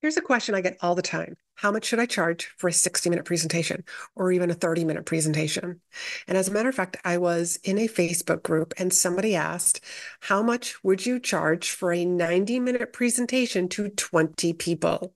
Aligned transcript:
Here's 0.00 0.16
a 0.16 0.22
question 0.22 0.54
I 0.54 0.60
get 0.60 0.76
all 0.80 0.94
the 0.94 1.02
time. 1.02 1.36
How 1.56 1.72
much 1.72 1.86
should 1.86 1.98
I 1.98 2.06
charge 2.06 2.46
for 2.56 2.68
a 2.68 2.72
60 2.72 3.10
minute 3.10 3.24
presentation 3.24 3.82
or 4.14 4.30
even 4.30 4.48
a 4.48 4.54
30 4.54 4.84
minute 4.84 5.06
presentation? 5.06 5.80
And 6.28 6.38
as 6.38 6.46
a 6.46 6.52
matter 6.52 6.68
of 6.68 6.74
fact, 6.76 6.98
I 7.04 7.18
was 7.18 7.58
in 7.64 7.78
a 7.78 7.88
Facebook 7.88 8.44
group 8.44 8.74
and 8.78 8.92
somebody 8.92 9.34
asked, 9.34 9.80
How 10.20 10.40
much 10.40 10.82
would 10.84 11.04
you 11.04 11.18
charge 11.18 11.70
for 11.70 11.92
a 11.92 12.04
90 12.04 12.60
minute 12.60 12.92
presentation 12.92 13.68
to 13.70 13.88
20 13.88 14.52
people? 14.52 15.14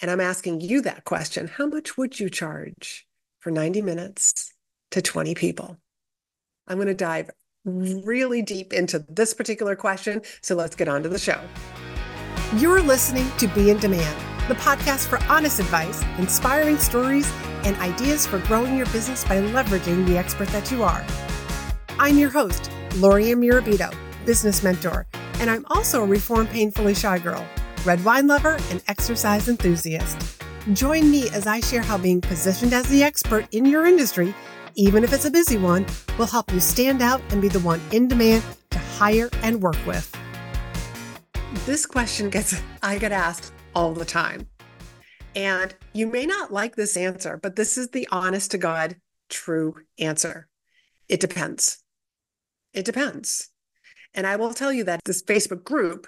And 0.00 0.12
I'm 0.12 0.20
asking 0.20 0.60
you 0.60 0.82
that 0.82 1.04
question. 1.04 1.48
How 1.48 1.66
much 1.66 1.96
would 1.96 2.20
you 2.20 2.30
charge 2.30 3.04
for 3.40 3.50
90 3.50 3.82
minutes 3.82 4.52
to 4.92 5.02
20 5.02 5.34
people? 5.34 5.76
I'm 6.68 6.76
going 6.76 6.86
to 6.86 6.94
dive 6.94 7.30
really 7.64 8.42
deep 8.42 8.72
into 8.72 9.04
this 9.08 9.34
particular 9.34 9.74
question. 9.74 10.22
So 10.40 10.54
let's 10.54 10.76
get 10.76 10.86
on 10.86 11.02
to 11.02 11.08
the 11.08 11.18
show. 11.18 11.40
You're 12.54 12.80
listening 12.80 13.28
to 13.38 13.48
Be 13.48 13.70
in 13.70 13.78
Demand, 13.78 14.16
the 14.46 14.54
podcast 14.54 15.08
for 15.08 15.20
honest 15.24 15.58
advice, 15.58 16.04
inspiring 16.16 16.78
stories, 16.78 17.28
and 17.64 17.76
ideas 17.78 18.24
for 18.24 18.38
growing 18.38 18.76
your 18.76 18.86
business 18.86 19.24
by 19.24 19.40
leveraging 19.40 20.06
the 20.06 20.16
expert 20.16 20.46
that 20.50 20.70
you 20.70 20.84
are. 20.84 21.04
I'm 21.98 22.16
your 22.16 22.30
host, 22.30 22.70
Laurie 22.98 23.24
Murabito, 23.24 23.92
business 24.24 24.62
mentor, 24.62 25.08
and 25.40 25.50
I'm 25.50 25.66
also 25.70 26.04
a 26.04 26.06
reformed 26.06 26.48
painfully 26.50 26.94
shy 26.94 27.18
girl, 27.18 27.44
red 27.84 28.02
wine 28.04 28.28
lover, 28.28 28.58
and 28.70 28.80
exercise 28.86 29.48
enthusiast. 29.48 30.40
Join 30.72 31.10
me 31.10 31.28
as 31.30 31.48
I 31.48 31.58
share 31.58 31.82
how 31.82 31.98
being 31.98 32.20
positioned 32.20 32.72
as 32.72 32.88
the 32.88 33.02
expert 33.02 33.52
in 33.52 33.66
your 33.66 33.86
industry, 33.86 34.32
even 34.76 35.02
if 35.02 35.12
it's 35.12 35.24
a 35.24 35.32
busy 35.32 35.58
one, 35.58 35.84
will 36.16 36.26
help 36.26 36.52
you 36.52 36.60
stand 36.60 37.02
out 37.02 37.20
and 37.30 37.42
be 37.42 37.48
the 37.48 37.58
one 37.60 37.80
in 37.90 38.06
demand 38.06 38.44
to 38.70 38.78
hire 38.78 39.30
and 39.42 39.60
work 39.60 39.84
with. 39.84 40.16
This 41.64 41.86
question 41.86 42.28
gets, 42.28 42.60
I 42.82 42.98
get 42.98 43.12
asked 43.12 43.52
all 43.74 43.92
the 43.92 44.04
time. 44.04 44.48
And 45.34 45.74
you 45.92 46.06
may 46.06 46.26
not 46.26 46.52
like 46.52 46.76
this 46.76 46.96
answer, 46.96 47.38
but 47.40 47.56
this 47.56 47.78
is 47.78 47.90
the 47.90 48.08
honest 48.10 48.50
to 48.52 48.58
God 48.58 48.96
true 49.28 49.76
answer. 49.98 50.48
It 51.08 51.20
depends. 51.20 51.82
It 52.72 52.84
depends. 52.84 53.50
And 54.16 54.26
I 54.26 54.36
will 54.36 54.54
tell 54.54 54.72
you 54.72 54.82
that 54.84 55.00
this 55.04 55.22
Facebook 55.22 55.62
group 55.62 56.06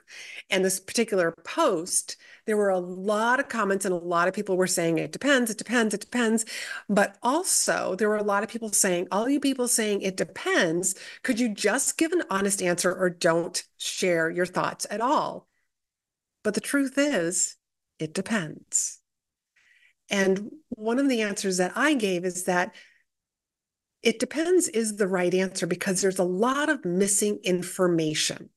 and 0.48 0.64
this 0.64 0.80
particular 0.80 1.34
post, 1.44 2.16
there 2.46 2.56
were 2.56 2.70
a 2.70 2.78
lot 2.78 3.38
of 3.38 3.50
comments 3.50 3.84
and 3.84 3.92
a 3.92 3.98
lot 3.98 4.28
of 4.28 4.34
people 4.34 4.56
were 4.56 4.66
saying 4.66 4.96
it 4.96 5.12
depends, 5.12 5.50
it 5.50 5.58
depends, 5.58 5.92
it 5.92 6.00
depends. 6.00 6.46
But 6.88 7.18
also, 7.22 7.94
there 7.94 8.08
were 8.08 8.16
a 8.16 8.22
lot 8.22 8.42
of 8.42 8.48
people 8.48 8.72
saying, 8.72 9.08
all 9.12 9.28
you 9.28 9.40
people 9.40 9.68
saying 9.68 10.00
it 10.00 10.16
depends, 10.16 10.94
could 11.22 11.38
you 11.38 11.54
just 11.54 11.98
give 11.98 12.12
an 12.12 12.22
honest 12.30 12.62
answer 12.62 12.92
or 12.92 13.10
don't 13.10 13.62
share 13.76 14.30
your 14.30 14.46
thoughts 14.46 14.86
at 14.90 15.02
all? 15.02 15.46
But 16.42 16.54
the 16.54 16.62
truth 16.62 16.94
is, 16.96 17.56
it 17.98 18.14
depends. 18.14 19.00
And 20.08 20.50
one 20.70 20.98
of 20.98 21.10
the 21.10 21.20
answers 21.20 21.58
that 21.58 21.72
I 21.76 21.92
gave 21.92 22.24
is 22.24 22.44
that 22.44 22.74
it 24.02 24.18
depends 24.18 24.68
is 24.68 24.96
the 24.96 25.08
right 25.08 25.34
answer 25.34 25.66
because 25.66 26.00
there's 26.00 26.18
a 26.18 26.24
lot 26.24 26.68
of 26.68 26.84
missing 26.84 27.38
information, 27.42 28.50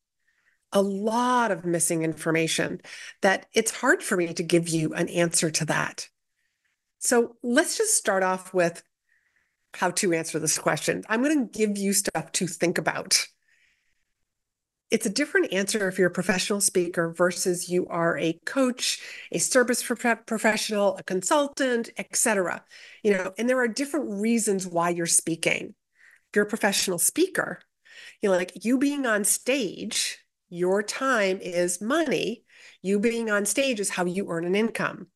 a 0.72 0.82
lot 0.82 1.52
of 1.52 1.66
missing 1.66 2.04
information 2.04 2.82
that 3.22 3.48
it's 3.54 3.72
hard 3.72 4.04
for 4.04 4.16
me 4.16 4.34
to 4.34 4.44
give 4.44 4.70
you 4.70 4.94
an 4.94 5.10
answer 5.10 5.50
to 5.50 5.66
that. 5.66 6.08
So 7.00 7.38
let's 7.42 7.78
just 7.78 7.96
start 7.96 8.24
off 8.24 8.54
with 8.54 8.84
how 9.74 9.92
to 9.92 10.14
answer 10.14 10.38
this 10.38 10.60
question. 10.60 11.04
I'm 11.10 11.24
going 11.24 11.48
to 11.48 11.58
give 11.58 11.78
you 11.78 11.94
stuff 11.94 12.32
to 12.34 12.48
think 12.48 12.78
about 12.78 13.26
it's 14.92 15.06
a 15.06 15.10
different 15.10 15.54
answer 15.54 15.88
if 15.88 15.98
you're 15.98 16.10
a 16.10 16.12
professional 16.12 16.60
speaker 16.60 17.14
versus 17.14 17.70
you 17.70 17.88
are 17.88 18.18
a 18.18 18.38
coach, 18.46 19.02
a 19.32 19.40
service 19.40 19.82
professional, 19.82 20.98
a 20.98 21.04
consultant, 21.04 21.90
etc. 21.98 22.64
You 23.02 23.14
know, 23.14 23.34
and 23.38 23.50
there 23.50 23.60
are 23.60 23.70
different 23.70 24.22
reasons 24.22 24.68
why 24.68 24.90
you're 24.90 25.06
speaking. 25.06 25.74
If 26.30 26.36
you're 26.36 26.46
a 26.46 26.50
professional 26.50 27.00
speaker, 27.00 27.60
you 28.22 28.30
know, 28.30 28.36
like 28.36 28.66
you 28.66 28.78
being 28.78 29.06
on 29.06 29.24
stage, 29.24 30.20
your 30.50 30.84
time 30.84 31.40
is 31.42 31.82
money. 31.82 32.44
You 32.82 33.00
being 33.00 33.32
on 33.32 33.46
stage 33.46 33.80
is 33.80 33.92
how 33.92 34.04
you 34.06 34.28
earn 34.30 34.44
an 34.44 34.56
income. 34.56 35.08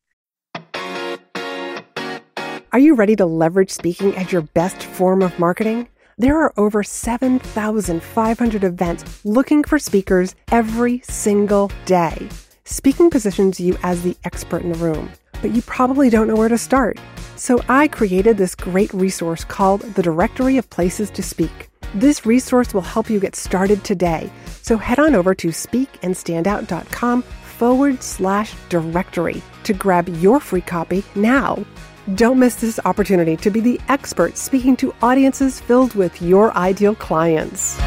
Are 2.72 2.80
you 2.80 2.96
ready 2.96 3.16
to 3.18 3.26
leverage 3.26 3.72
speaking 3.72 4.16
as 4.16 4.32
your 4.32 4.42
best 4.42 4.84
form 4.84 5.22
of 5.22 5.38
marketing? 5.38 5.90
There 6.18 6.40
are 6.40 6.54
over 6.58 6.82
7,500 6.82 8.64
events 8.64 9.26
looking 9.26 9.66
for 9.66 9.78
speakers 9.78 10.34
every 10.50 11.02
single 11.02 11.70
day. 11.86 12.30
Speaking 12.64 13.10
positions 13.10 13.60
you 13.60 13.78
as 13.84 14.02
the 14.04 14.16
expert 14.24 14.64
in 14.64 14.72
the 14.72 14.78
room, 14.78 15.12
but 15.42 15.52
you 15.52 15.62
probably 15.64 16.10
don't 16.10 16.28
know 16.28 16.38
where 16.38 16.48
to 16.48 16.58
start. 16.58 17.00
So 17.36 17.60
I 17.68 17.90
created 17.90 18.38
this 18.38 18.56
great 18.56 18.94
resource 18.94 19.44
called 19.44 19.82
the 19.82 20.02
Directory 20.02 20.58
of 20.58 20.70
Places 20.70 21.10
to 21.12 21.22
Speak. 21.22 21.70
This 21.94 22.26
resource 22.26 22.74
will 22.74 22.80
help 22.80 23.10
you 23.10 23.20
get 23.20 23.36
started 23.36 23.84
today. 23.84 24.32
So 24.62 24.78
head 24.78 25.00
on 25.00 25.16
over 25.16 25.36
to 25.36 25.50
speakandstandout.com 25.50 27.24
forward 27.24 28.02
slash 28.02 28.54
directory 28.70 29.42
to 29.66 29.74
grab 29.74 30.08
your 30.08 30.40
free 30.40 30.62
copy 30.62 31.04
now. 31.14 31.66
Don't 32.14 32.38
miss 32.38 32.54
this 32.54 32.80
opportunity 32.86 33.36
to 33.38 33.50
be 33.50 33.60
the 33.60 33.82
expert 33.90 34.38
speaking 34.38 34.76
to 34.78 34.94
audiences 35.02 35.60
filled 35.60 35.96
with 35.96 36.22
your 36.22 36.56
ideal 36.56 36.94
clients. 36.94 37.82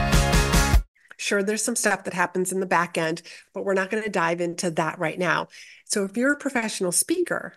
Sure, 1.17 1.41
there's 1.41 1.63
some 1.63 1.77
stuff 1.77 2.03
that 2.03 2.15
happens 2.15 2.51
in 2.51 2.59
the 2.59 2.67
back 2.67 2.99
end, 2.99 3.23
but 3.55 3.65
we're 3.65 3.75
not 3.75 3.91
going 3.91 4.03
to 4.03 4.11
dive 4.11 4.41
into 4.41 4.73
that 4.73 4.99
right 4.99 5.21
now. 5.21 5.47
So, 5.85 6.03
if 6.03 6.17
you're 6.17 6.33
a 6.33 6.39
professional 6.39 6.91
speaker, 6.91 7.55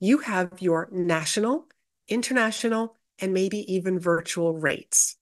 you 0.00 0.18
have 0.18 0.50
your 0.60 0.88
national, 0.90 1.66
international, 2.08 2.96
and 3.18 3.34
maybe 3.34 3.70
even 3.70 3.98
virtual 3.98 4.54
rates. 4.54 5.16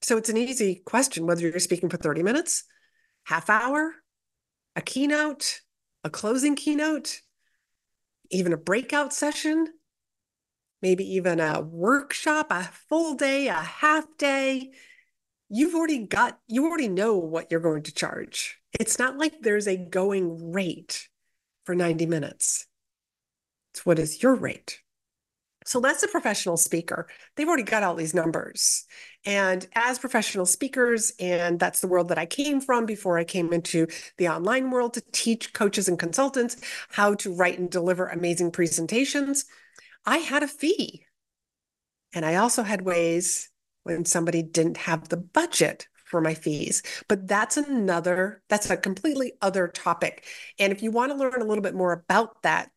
So, 0.00 0.16
it's 0.16 0.28
an 0.28 0.36
easy 0.36 0.82
question 0.84 1.24
whether 1.24 1.42
you're 1.42 1.60
speaking 1.60 1.88
for 1.88 1.98
30 1.98 2.24
minutes, 2.24 2.64
half 3.24 3.48
hour, 3.48 3.94
a 4.74 4.80
keynote, 4.80 5.60
a 6.02 6.10
closing 6.10 6.56
keynote, 6.56 7.20
even 8.32 8.52
a 8.52 8.56
breakout 8.56 9.12
session, 9.12 9.68
maybe 10.80 11.04
even 11.14 11.38
a 11.38 11.60
workshop, 11.60 12.48
a 12.50 12.64
full 12.88 13.14
day, 13.14 13.48
a 13.48 13.54
half 13.54 14.06
day. 14.18 14.72
You've 15.48 15.74
already 15.74 16.06
got, 16.06 16.38
you 16.48 16.66
already 16.66 16.88
know 16.88 17.18
what 17.18 17.50
you're 17.50 17.60
going 17.60 17.84
to 17.84 17.94
charge. 17.94 18.58
It's 18.78 18.98
not 18.98 19.18
like 19.18 19.42
there's 19.42 19.68
a 19.68 19.76
going 19.76 20.52
rate 20.52 21.08
for 21.64 21.74
90 21.74 22.06
minutes. 22.06 22.66
It's 23.72 23.86
what 23.86 23.98
is 23.98 24.22
your 24.22 24.34
rate? 24.34 24.81
So 25.64 25.80
that's 25.80 26.02
a 26.02 26.08
professional 26.08 26.56
speaker. 26.56 27.08
They've 27.36 27.48
already 27.48 27.62
got 27.62 27.82
all 27.82 27.94
these 27.94 28.14
numbers. 28.14 28.84
And 29.24 29.66
as 29.74 29.98
professional 29.98 30.46
speakers, 30.46 31.12
and 31.20 31.58
that's 31.58 31.80
the 31.80 31.86
world 31.88 32.08
that 32.08 32.18
I 32.18 32.26
came 32.26 32.60
from 32.60 32.86
before 32.86 33.18
I 33.18 33.24
came 33.24 33.52
into 33.52 33.86
the 34.18 34.28
online 34.28 34.70
world 34.70 34.94
to 34.94 35.02
teach 35.12 35.52
coaches 35.52 35.88
and 35.88 35.98
consultants 35.98 36.56
how 36.90 37.14
to 37.14 37.34
write 37.34 37.58
and 37.58 37.70
deliver 37.70 38.06
amazing 38.06 38.50
presentations, 38.50 39.44
I 40.04 40.18
had 40.18 40.42
a 40.42 40.48
fee. 40.48 41.04
And 42.14 42.24
I 42.24 42.36
also 42.36 42.62
had 42.62 42.82
ways 42.82 43.48
when 43.84 44.04
somebody 44.04 44.42
didn't 44.42 44.76
have 44.76 45.08
the 45.08 45.16
budget 45.16 45.88
for 46.04 46.20
my 46.20 46.34
fees. 46.34 46.82
But 47.08 47.26
that's 47.26 47.56
another, 47.56 48.42
that's 48.48 48.70
a 48.70 48.76
completely 48.76 49.32
other 49.40 49.66
topic. 49.66 50.24
And 50.58 50.72
if 50.72 50.82
you 50.82 50.90
want 50.90 51.10
to 51.10 51.18
learn 51.18 51.40
a 51.40 51.44
little 51.44 51.62
bit 51.62 51.74
more 51.74 51.92
about 51.92 52.42
that, 52.42 52.70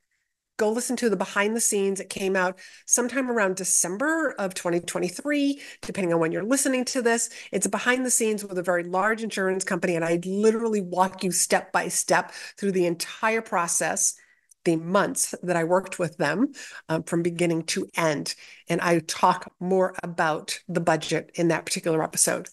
go 0.57 0.69
listen 0.69 0.95
to 0.97 1.09
the 1.09 1.17
behind 1.17 1.55
the 1.55 1.61
scenes. 1.61 1.99
It 1.99 2.09
came 2.09 2.35
out 2.35 2.59
sometime 2.85 3.29
around 3.29 3.55
December 3.55 4.35
of 4.39 4.53
2023, 4.53 5.61
depending 5.81 6.13
on 6.13 6.19
when 6.19 6.31
you're 6.31 6.43
listening 6.43 6.85
to 6.85 7.01
this. 7.01 7.29
It's 7.51 7.66
a 7.66 7.69
behind 7.69 8.05
the 8.05 8.11
scenes 8.11 8.43
with 8.43 8.57
a 8.57 8.63
very 8.63 8.83
large 8.83 9.23
insurance 9.23 9.63
company. 9.63 9.95
And 9.95 10.05
I 10.05 10.19
literally 10.25 10.81
walk 10.81 11.23
you 11.23 11.31
step 11.31 11.71
by 11.71 11.88
step 11.89 12.31
through 12.57 12.71
the 12.71 12.85
entire 12.85 13.41
process. 13.41 14.15
The 14.63 14.77
months 14.77 15.35
that 15.44 15.56
I 15.56 15.63
worked 15.63 16.00
with 16.00 16.18
them 16.18 16.53
um, 16.89 17.03
from 17.03 17.21
beginning 17.21 17.65
to 17.65 17.88
end. 17.95 18.33
And 18.68 18.81
I 18.81 18.97
talk 18.97 19.53
more 19.59 19.94
about 20.01 20.59
the 20.68 20.80
budget 20.80 21.30
in 21.35 21.50
that 21.50 21.68
particular 21.68 22.01
episode. 22.01 22.50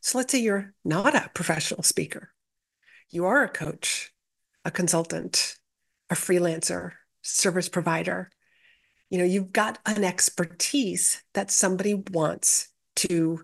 So 0.00 0.18
let's 0.18 0.30
say 0.30 0.38
you're 0.38 0.72
not 0.84 1.16
a 1.16 1.30
professional 1.34 1.82
speaker, 1.82 2.30
you 3.10 3.24
are 3.24 3.42
a 3.42 3.48
coach, 3.48 4.12
a 4.64 4.70
consultant, 4.70 5.56
a 6.10 6.14
freelancer, 6.14 6.92
service 7.22 7.68
provider. 7.68 8.30
You 9.10 9.18
know, 9.18 9.24
you've 9.24 9.52
got 9.52 9.78
an 9.86 10.04
expertise 10.04 11.22
that 11.34 11.50
somebody 11.50 11.94
wants 11.94 12.68
to, 12.96 13.42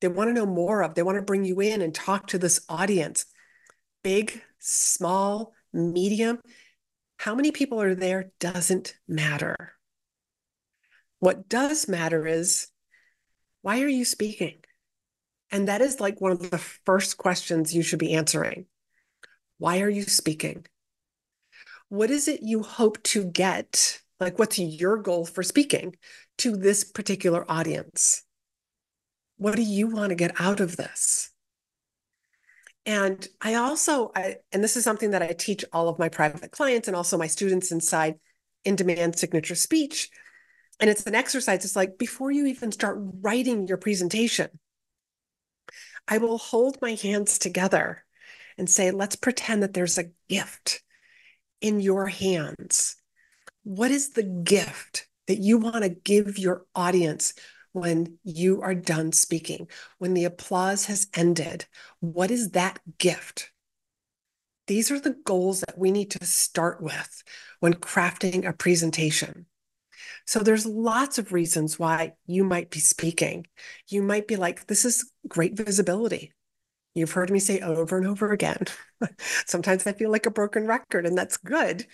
they 0.00 0.08
want 0.08 0.28
to 0.28 0.34
know 0.34 0.46
more 0.46 0.82
of. 0.82 0.94
They 0.94 1.02
want 1.02 1.16
to 1.16 1.22
bring 1.22 1.44
you 1.44 1.60
in 1.60 1.82
and 1.82 1.94
talk 1.94 2.28
to 2.28 2.38
this 2.38 2.64
audience. 2.68 3.26
Big, 4.02 4.42
small, 4.58 5.52
medium. 5.72 6.40
How 7.18 7.34
many 7.34 7.52
people 7.52 7.80
are 7.80 7.94
there 7.94 8.32
doesn't 8.40 8.96
matter. 9.08 9.72
What 11.20 11.48
does 11.48 11.88
matter 11.88 12.26
is 12.26 12.68
why 13.62 13.82
are 13.82 13.88
you 13.88 14.04
speaking? 14.04 14.58
And 15.50 15.68
that 15.68 15.80
is 15.80 16.00
like 16.00 16.20
one 16.20 16.32
of 16.32 16.50
the 16.50 16.58
first 16.58 17.16
questions 17.16 17.74
you 17.74 17.82
should 17.82 17.98
be 17.98 18.14
answering. 18.14 18.66
Why 19.58 19.80
are 19.80 19.88
you 19.88 20.02
speaking? 20.02 20.66
What 21.94 22.10
is 22.10 22.26
it 22.28 22.42
you 22.42 22.62
hope 22.62 23.02
to 23.04 23.24
get? 23.24 24.00
Like, 24.18 24.38
what's 24.38 24.58
your 24.58 24.96
goal 24.96 25.24
for 25.24 25.42
speaking 25.42 25.96
to 26.38 26.56
this 26.56 26.84
particular 26.84 27.50
audience? 27.50 28.24
What 29.36 29.56
do 29.56 29.62
you 29.62 29.88
want 29.88 30.10
to 30.10 30.16
get 30.16 30.40
out 30.40 30.60
of 30.60 30.76
this? 30.76 31.30
And 32.86 33.26
I 33.40 33.54
also, 33.54 34.10
I, 34.14 34.36
and 34.52 34.62
this 34.62 34.76
is 34.76 34.84
something 34.84 35.12
that 35.12 35.22
I 35.22 35.32
teach 35.32 35.64
all 35.72 35.88
of 35.88 35.98
my 35.98 36.08
private 36.08 36.50
clients 36.50 36.86
and 36.86 36.96
also 36.96 37.16
my 37.16 37.28
students 37.28 37.72
inside 37.72 38.16
in 38.64 38.76
demand 38.76 39.18
signature 39.18 39.54
speech. 39.54 40.10
And 40.80 40.90
it's 40.90 41.06
an 41.06 41.14
exercise. 41.14 41.64
It's 41.64 41.76
like 41.76 41.96
before 41.96 42.30
you 42.30 42.46
even 42.46 42.72
start 42.72 42.98
writing 42.98 43.66
your 43.68 43.78
presentation, 43.78 44.50
I 46.06 46.18
will 46.18 46.38
hold 46.38 46.82
my 46.82 46.94
hands 46.94 47.38
together 47.38 48.04
and 48.58 48.68
say, 48.68 48.90
let's 48.90 49.16
pretend 49.16 49.62
that 49.62 49.72
there's 49.72 49.98
a 49.98 50.10
gift 50.28 50.83
in 51.64 51.80
your 51.80 52.06
hands. 52.08 52.96
What 53.62 53.90
is 53.90 54.10
the 54.10 54.22
gift 54.22 55.08
that 55.28 55.38
you 55.38 55.56
want 55.56 55.82
to 55.82 55.88
give 55.88 56.38
your 56.38 56.66
audience 56.74 57.32
when 57.72 58.18
you 58.22 58.60
are 58.60 58.74
done 58.74 59.12
speaking, 59.12 59.68
when 59.96 60.12
the 60.12 60.26
applause 60.26 60.84
has 60.84 61.06
ended? 61.14 61.64
What 62.00 62.30
is 62.30 62.50
that 62.50 62.80
gift? 62.98 63.50
These 64.66 64.90
are 64.90 65.00
the 65.00 65.16
goals 65.24 65.60
that 65.60 65.78
we 65.78 65.90
need 65.90 66.10
to 66.10 66.26
start 66.26 66.82
with 66.82 67.24
when 67.60 67.72
crafting 67.72 68.46
a 68.46 68.52
presentation. 68.52 69.46
So 70.26 70.40
there's 70.40 70.66
lots 70.66 71.16
of 71.16 71.32
reasons 71.32 71.78
why 71.78 72.12
you 72.26 72.44
might 72.44 72.68
be 72.68 72.80
speaking. 72.80 73.46
You 73.88 74.02
might 74.02 74.28
be 74.28 74.36
like, 74.36 74.66
this 74.66 74.84
is 74.84 75.10
great 75.26 75.56
visibility. 75.56 76.34
You've 76.94 77.12
heard 77.12 77.30
me 77.30 77.40
say 77.40 77.60
over 77.60 77.98
and 77.98 78.06
over 78.06 78.32
again. 78.32 78.64
Sometimes 79.46 79.86
I 79.86 79.92
feel 79.92 80.10
like 80.10 80.26
a 80.26 80.30
broken 80.30 80.66
record, 80.66 81.06
and 81.06 81.18
that's 81.18 81.36
good. 81.36 81.86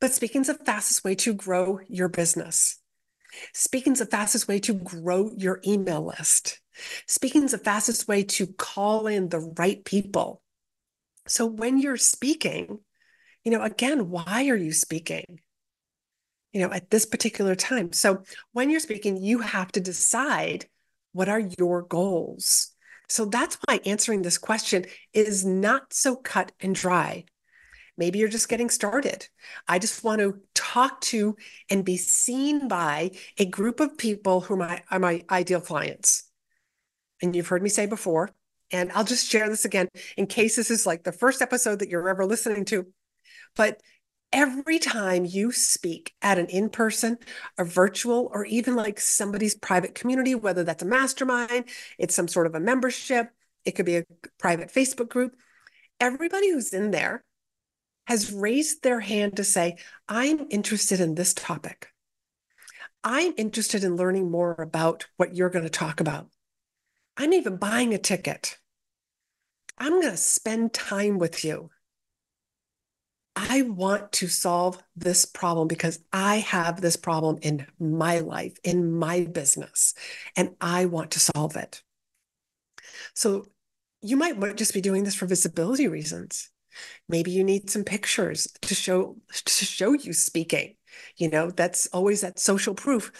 But 0.00 0.12
speaking's 0.12 0.46
the 0.46 0.54
fastest 0.54 1.04
way 1.04 1.14
to 1.16 1.34
grow 1.34 1.80
your 1.88 2.08
business. 2.08 2.78
Speaking's 3.52 3.98
the 3.98 4.06
fastest 4.06 4.48
way 4.48 4.58
to 4.60 4.72
grow 4.72 5.30
your 5.36 5.60
email 5.66 6.06
list. 6.06 6.60
Speaking's 7.06 7.52
the 7.52 7.58
fastest 7.58 8.08
way 8.08 8.22
to 8.22 8.46
call 8.46 9.06
in 9.06 9.28
the 9.28 9.40
right 9.58 9.84
people. 9.84 10.42
So 11.26 11.46
when 11.46 11.78
you're 11.78 11.96
speaking, 11.96 12.80
you 13.44 13.52
know, 13.52 13.62
again, 13.62 14.10
why 14.10 14.48
are 14.48 14.56
you 14.56 14.72
speaking? 14.72 15.40
You 16.52 16.62
know, 16.62 16.72
at 16.72 16.90
this 16.90 17.04
particular 17.04 17.54
time. 17.54 17.92
So 17.92 18.22
when 18.52 18.70
you're 18.70 18.80
speaking, 18.80 19.22
you 19.22 19.40
have 19.40 19.72
to 19.72 19.80
decide 19.80 20.66
what 21.12 21.28
are 21.28 21.42
your 21.58 21.82
goals. 21.82 22.72
So 23.08 23.24
that's 23.24 23.56
why 23.64 23.80
answering 23.86 24.22
this 24.22 24.38
question 24.38 24.86
is 25.12 25.44
not 25.44 25.92
so 25.92 26.16
cut 26.16 26.52
and 26.60 26.74
dry. 26.74 27.24
Maybe 27.98 28.18
you're 28.18 28.28
just 28.28 28.48
getting 28.48 28.68
started. 28.68 29.26
I 29.66 29.78
just 29.78 30.04
want 30.04 30.20
to 30.20 30.40
talk 30.54 31.00
to 31.02 31.36
and 31.70 31.84
be 31.84 31.96
seen 31.96 32.68
by 32.68 33.12
a 33.38 33.46
group 33.46 33.80
of 33.80 33.96
people 33.96 34.42
who 34.42 34.54
are 34.54 34.58
my, 34.58 34.82
are 34.90 34.98
my 34.98 35.24
ideal 35.30 35.60
clients. 35.60 36.24
And 37.22 37.34
you've 37.34 37.48
heard 37.48 37.62
me 37.62 37.70
say 37.70 37.86
before, 37.86 38.30
and 38.70 38.92
I'll 38.92 39.04
just 39.04 39.30
share 39.30 39.48
this 39.48 39.64
again 39.64 39.88
in 40.16 40.26
case 40.26 40.56
this 40.56 40.70
is 40.70 40.84
like 40.84 41.04
the 41.04 41.12
first 41.12 41.40
episode 41.40 41.78
that 41.78 41.88
you're 41.88 42.08
ever 42.08 42.26
listening 42.26 42.64
to. 42.66 42.86
But 43.54 43.80
every 44.36 44.78
time 44.78 45.24
you 45.24 45.50
speak 45.50 46.14
at 46.20 46.38
an 46.38 46.44
in 46.46 46.68
person, 46.68 47.16
a 47.56 47.64
virtual, 47.64 48.30
or 48.34 48.44
even 48.44 48.76
like 48.76 49.00
somebody's 49.00 49.54
private 49.54 49.94
community, 49.94 50.34
whether 50.34 50.62
that's 50.62 50.82
a 50.82 50.86
mastermind, 50.86 51.64
it's 51.98 52.14
some 52.14 52.28
sort 52.28 52.46
of 52.46 52.54
a 52.54 52.60
membership, 52.60 53.30
it 53.64 53.70
could 53.72 53.86
be 53.86 53.96
a 53.96 54.04
private 54.38 54.70
Facebook 54.70 55.08
group, 55.08 55.34
everybody 55.98 56.50
who's 56.50 56.74
in 56.74 56.90
there 56.90 57.24
has 58.06 58.30
raised 58.30 58.82
their 58.82 59.00
hand 59.00 59.36
to 59.36 59.42
say, 59.42 59.78
I'm 60.06 60.46
interested 60.50 61.00
in 61.00 61.14
this 61.14 61.32
topic. 61.32 61.88
I'm 63.02 63.32
interested 63.38 63.84
in 63.84 63.96
learning 63.96 64.30
more 64.30 64.52
about 64.52 65.06
what 65.16 65.34
you're 65.34 65.48
going 65.48 65.64
to 65.64 65.70
talk 65.70 66.00
about. 66.00 66.28
I'm 67.16 67.32
even 67.32 67.56
buying 67.56 67.94
a 67.94 67.98
ticket. 67.98 68.58
I'm 69.78 69.92
going 69.92 70.12
to 70.12 70.16
spend 70.18 70.74
time 70.74 71.18
with 71.18 71.42
you. 71.42 71.70
I 73.36 73.62
want 73.62 74.12
to 74.12 74.28
solve 74.28 74.82
this 74.96 75.26
problem 75.26 75.68
because 75.68 76.00
I 76.10 76.36
have 76.38 76.80
this 76.80 76.96
problem 76.96 77.38
in 77.42 77.66
my 77.78 78.20
life, 78.20 78.56
in 78.64 78.92
my 78.92 79.26
business, 79.26 79.92
and 80.36 80.56
I 80.58 80.86
want 80.86 81.10
to 81.12 81.20
solve 81.20 81.54
it. 81.54 81.82
So 83.12 83.46
you 84.00 84.16
might 84.16 84.56
just 84.56 84.72
be 84.72 84.80
doing 84.80 85.04
this 85.04 85.14
for 85.14 85.26
visibility 85.26 85.86
reasons. 85.86 86.50
Maybe 87.10 87.30
you 87.30 87.44
need 87.44 87.68
some 87.68 87.84
pictures 87.84 88.48
to 88.62 88.74
show 88.74 89.16
to 89.32 89.64
show 89.64 89.92
you 89.92 90.14
speaking. 90.14 90.76
You 91.18 91.28
know, 91.28 91.50
that's 91.50 91.86
always 91.88 92.22
that 92.22 92.38
social 92.38 92.74
proof. 92.74 93.12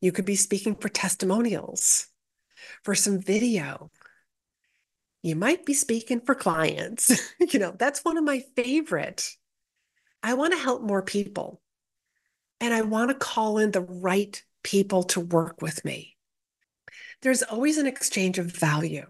You 0.00 0.12
could 0.12 0.24
be 0.24 0.36
speaking 0.36 0.76
for 0.76 0.88
testimonials, 0.88 2.06
for 2.84 2.94
some 2.94 3.20
video. 3.20 3.90
You 5.22 5.36
might 5.36 5.66
be 5.66 5.74
speaking 5.74 6.20
for 6.20 6.34
clients. 6.34 7.10
you 7.40 7.58
know, 7.58 7.74
that's 7.78 8.04
one 8.04 8.16
of 8.16 8.24
my 8.24 8.44
favorite. 8.56 9.28
I 10.22 10.34
want 10.34 10.52
to 10.52 10.58
help 10.58 10.82
more 10.82 11.02
people. 11.02 11.60
And 12.60 12.74
I 12.74 12.82
want 12.82 13.10
to 13.10 13.14
call 13.14 13.58
in 13.58 13.70
the 13.70 13.80
right 13.80 14.42
people 14.62 15.04
to 15.04 15.20
work 15.20 15.62
with 15.62 15.84
me. 15.84 16.16
There's 17.22 17.42
always 17.42 17.78
an 17.78 17.86
exchange 17.86 18.38
of 18.38 18.46
value. 18.46 19.06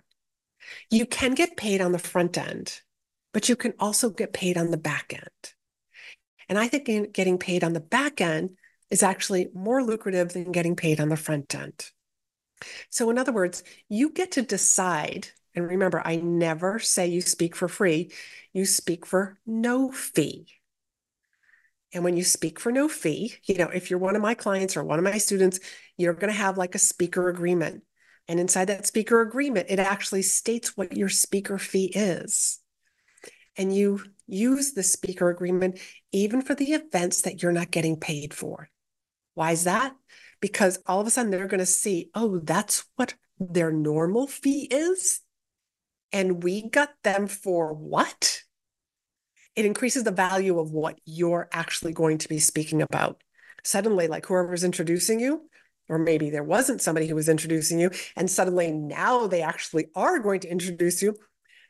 You 0.90 1.06
can 1.06 1.34
get 1.34 1.56
paid 1.56 1.80
on 1.80 1.92
the 1.92 1.98
front 1.98 2.36
end, 2.36 2.80
but 3.32 3.48
you 3.48 3.56
can 3.56 3.74
also 3.78 4.10
get 4.10 4.32
paid 4.32 4.58
on 4.58 4.70
the 4.70 4.76
back 4.76 5.12
end. 5.14 5.54
And 6.48 6.58
I 6.58 6.68
think 6.68 7.12
getting 7.12 7.38
paid 7.38 7.64
on 7.64 7.72
the 7.72 7.80
back 7.80 8.20
end 8.20 8.56
is 8.90 9.02
actually 9.02 9.48
more 9.54 9.82
lucrative 9.82 10.32
than 10.32 10.52
getting 10.52 10.76
paid 10.76 11.00
on 11.00 11.08
the 11.08 11.16
front 11.16 11.54
end. 11.54 11.90
So, 12.90 13.08
in 13.10 13.18
other 13.18 13.32
words, 13.32 13.62
you 13.88 14.10
get 14.10 14.32
to 14.32 14.42
decide. 14.42 15.28
And 15.54 15.66
remember, 15.66 16.02
I 16.04 16.16
never 16.16 16.78
say 16.78 17.06
you 17.06 17.20
speak 17.20 17.54
for 17.56 17.68
free, 17.68 18.12
you 18.52 18.64
speak 18.64 19.04
for 19.04 19.38
no 19.46 19.90
fee. 19.90 20.46
And 21.92 22.04
when 22.04 22.16
you 22.16 22.24
speak 22.24 22.60
for 22.60 22.70
no 22.70 22.88
fee, 22.88 23.34
you 23.44 23.56
know, 23.56 23.68
if 23.68 23.88
you're 23.88 23.98
one 23.98 24.16
of 24.16 24.22
my 24.22 24.34
clients 24.34 24.76
or 24.76 24.84
one 24.84 24.98
of 24.98 25.04
my 25.04 25.18
students, 25.18 25.58
you're 25.96 26.12
going 26.12 26.32
to 26.32 26.38
have 26.38 26.58
like 26.58 26.74
a 26.74 26.78
speaker 26.78 27.28
agreement. 27.28 27.82
And 28.28 28.38
inside 28.38 28.66
that 28.66 28.86
speaker 28.86 29.22
agreement, 29.22 29.66
it 29.70 29.78
actually 29.78 30.22
states 30.22 30.76
what 30.76 30.96
your 30.96 31.08
speaker 31.08 31.56
fee 31.56 31.90
is. 31.94 32.60
And 33.56 33.74
you 33.74 34.02
use 34.26 34.72
the 34.72 34.82
speaker 34.82 35.30
agreement 35.30 35.78
even 36.12 36.42
for 36.42 36.54
the 36.54 36.72
events 36.72 37.22
that 37.22 37.42
you're 37.42 37.52
not 37.52 37.70
getting 37.70 37.98
paid 37.98 38.34
for. 38.34 38.68
Why 39.34 39.52
is 39.52 39.64
that? 39.64 39.94
Because 40.40 40.78
all 40.86 41.00
of 41.00 41.06
a 41.06 41.10
sudden 41.10 41.30
they're 41.30 41.48
going 41.48 41.58
to 41.58 41.66
see, 41.66 42.10
oh, 42.14 42.38
that's 42.38 42.84
what 42.96 43.14
their 43.40 43.72
normal 43.72 44.26
fee 44.26 44.68
is. 44.70 45.20
And 46.12 46.42
we 46.42 46.68
got 46.68 46.90
them 47.02 47.26
for 47.26 47.72
what? 47.72 48.42
It 49.58 49.64
increases 49.64 50.04
the 50.04 50.12
value 50.12 50.60
of 50.60 50.70
what 50.70 51.00
you're 51.04 51.48
actually 51.50 51.92
going 51.92 52.16
to 52.18 52.28
be 52.28 52.38
speaking 52.38 52.80
about. 52.80 53.20
Suddenly, 53.64 54.06
like 54.06 54.24
whoever's 54.24 54.62
introducing 54.62 55.18
you, 55.18 55.50
or 55.88 55.98
maybe 55.98 56.30
there 56.30 56.44
wasn't 56.44 56.80
somebody 56.80 57.08
who 57.08 57.16
was 57.16 57.28
introducing 57.28 57.80
you, 57.80 57.90
and 58.14 58.30
suddenly 58.30 58.70
now 58.70 59.26
they 59.26 59.42
actually 59.42 59.88
are 59.96 60.20
going 60.20 60.38
to 60.38 60.48
introduce 60.48 61.02
you, 61.02 61.16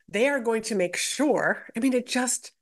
they 0.07 0.29
are 0.29 0.39
going 0.39 0.61
to 0.65 0.75
make 0.75 0.99
sure. 0.99 1.65
I 1.75 1.81
mean, 1.81 1.95
it 1.95 2.07
just 2.07 2.53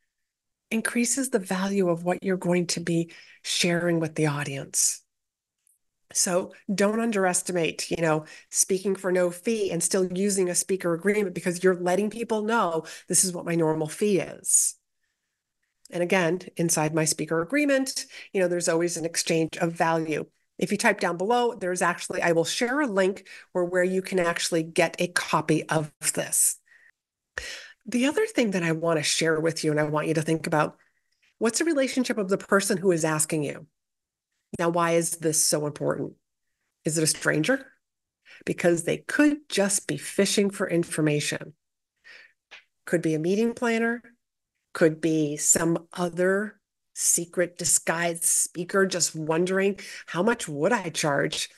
increases 0.71 1.30
the 1.30 1.40
value 1.40 1.88
of 1.88 2.04
what 2.04 2.23
you're 2.23 2.37
going 2.37 2.68
to 2.68 2.80
be 2.80 3.11
sharing 3.42 3.99
with 3.99 4.14
the 4.14 4.26
audience. 4.26 5.02
So 6.12 6.52
don't 6.73 7.00
underestimate, 7.00 7.90
you 7.90 8.00
know, 8.00 8.26
speaking 8.50 8.95
for 8.95 9.11
no 9.11 9.33
fee 9.33 9.73
and 9.73 9.83
still 9.83 10.06
using 10.06 10.49
a 10.49 10.54
speaker 10.54 10.95
agreement 10.95 11.35
because 11.35 11.64
you're 11.64 11.75
letting 11.75 12.11
people 12.11 12.42
know 12.42 12.85
this 13.09 13.25
is 13.25 13.33
what 13.33 13.45
my 13.45 13.56
normal 13.56 13.88
fee 13.88 14.21
is. 14.21 14.76
And 15.90 16.02
again, 16.02 16.40
inside 16.57 16.95
my 16.95 17.05
speaker 17.05 17.40
agreement, 17.40 18.07
you 18.33 18.40
know, 18.40 18.49
there's 18.49 18.69
always 18.69 18.97
an 18.97 19.05
exchange 19.05 19.57
of 19.59 19.73
value. 19.73 20.26
If 20.59 20.73
you 20.73 20.78
type 20.78 21.00
down 21.00 21.16
below, 21.16 21.55
there's 21.55 21.83
actually, 21.83 22.23
I 22.23 22.33
will 22.33 22.45
share 22.45 22.81
a 22.81 22.87
link 22.87 23.28
where, 23.52 23.64
where 23.64 23.85
you 23.85 24.02
can 24.02 24.19
actually 24.19 24.62
get 24.62 24.97
a 24.99 25.09
copy 25.09 25.69
of 25.69 25.93
this. 26.14 26.57
The 27.85 28.07
other 28.07 28.26
thing 28.26 28.52
that 28.52 28.62
I 28.62 28.73
want 28.73 28.99
to 28.99 29.02
share 29.02 29.38
with 29.38 29.62
you 29.62 29.71
and 29.71 29.78
I 29.78 29.85
want 29.85 30.09
you 30.09 30.14
to 30.14 30.23
think 30.23 30.47
about 30.47 30.76
what's 31.38 31.59
the 31.59 31.64
relationship 31.64 32.19
of 32.19 32.28
the 32.28 32.38
person 32.38 32.78
who 32.78 32.90
is 32.90 33.05
asking 33.05 33.45
you? 33.45 33.66
Now, 34.59 34.71
why 34.71 34.93
is 34.93 35.12
this 35.12 35.45
so 35.45 35.66
important? 35.66 36.14
Is 36.85 36.99
it 36.99 37.05
a 37.05 37.07
stranger? 37.07 37.66
Because 38.45 38.85
they 38.85 38.99
could 38.99 39.49
just 39.49 39.87
be 39.87 39.99
fishing 39.99 40.50
for 40.50 40.69
information. 40.69 41.55
Could 42.87 43.02
be 43.02 43.14
a 43.14 43.19
meeting 43.19 43.55
planner, 43.55 44.02
could 44.76 45.00
be 45.00 45.38
some 45.38 45.88
other 45.95 46.61
secret 46.92 47.56
disguised 47.56 48.25
speaker 48.25 48.85
just 48.85 49.16
wondering 49.16 49.80
how 50.04 50.23
much 50.23 50.47
would 50.47 50.71
I 50.71 50.90
charge? 50.90 51.49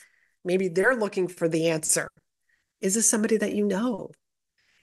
Maybe 0.44 0.68
they're 0.68 0.94
looking 0.94 1.26
for 1.26 1.48
the 1.48 1.68
answer. 1.68 2.06
Is 2.80 2.94
this 2.94 3.10
somebody 3.10 3.37
that 3.38 3.56
you 3.56 3.66
know? 3.66 4.12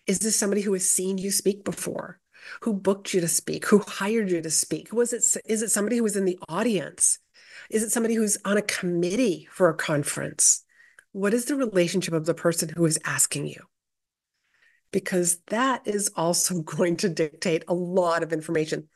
Is 0.06 0.20
this 0.20 0.36
somebody 0.36 0.62
who 0.64 0.74
has 0.74 0.88
seen 0.88 1.18
you 1.18 1.32
speak 1.32 1.64
before? 1.64 2.20
Who 2.64 2.74
booked 2.74 3.14
you 3.14 3.22
to 3.22 3.28
speak? 3.30 3.68
Who 3.68 3.80
hired 3.80 4.30
you 4.30 4.42
to 4.42 4.52
speak? 4.52 4.92
Was 4.92 5.14
it 5.14 5.24
is 5.46 5.62
it 5.62 5.72
somebody 5.72 5.96
who 5.96 6.04
was 6.04 6.18
in 6.18 6.26
the 6.26 6.38
audience? 6.50 7.20
Is 7.70 7.84
it 7.84 7.94
somebody 7.94 8.16
who's 8.16 8.38
on 8.44 8.58
a 8.58 8.62
committee 8.62 9.48
for 9.50 9.70
a 9.70 9.74
conference? 9.74 10.66
What 11.14 11.34
is 11.34 11.46
the 11.46 11.56
relationship 11.56 12.14
of 12.14 12.26
the 12.26 12.34
person 12.34 12.68
who 12.68 12.86
is 12.86 13.00
asking 13.06 13.48
you? 13.48 13.64
Because 14.92 15.40
that 15.48 15.88
is 15.88 16.12
also 16.16 16.62
going 16.62 16.98
to 16.98 17.10
dictate 17.10 17.64
a 17.68 17.74
lot 17.74 18.24
of 18.24 18.34
information. 18.34 18.88